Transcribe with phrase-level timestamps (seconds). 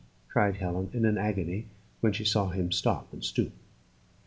[0.29, 1.67] cried Helen, in an agony,
[1.99, 3.53] when she saw him stop and stoop.